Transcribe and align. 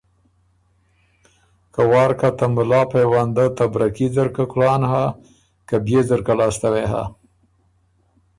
که 1.73 1.81
وار 1.91 2.11
کَۀ، 2.19 2.29
ته 2.37 2.45
مُلا 2.55 2.81
پېونده 2.91 3.45
ته 3.57 3.63
بره 3.71 3.87
کي 3.95 4.07
ځرکه 4.15 4.43
کُلان 4.51 4.81
هۀ 4.91 5.05
که 5.67 5.75
بيې 5.85 5.99
ځرکۀ 6.07 6.33
لاسته 6.39 6.67
وې 6.73 6.85
هۀ۔ 6.91 7.03